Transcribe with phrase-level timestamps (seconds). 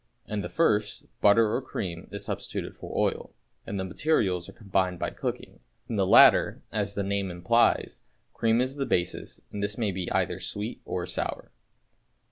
[0.27, 3.35] In the first, butter, or cream, is substituted for oil,
[3.67, 5.59] and the materials are combined by cooking.
[5.87, 8.01] In the latter, as the name implies,
[8.33, 11.51] cream is the basis, and this may be either sweet or sour.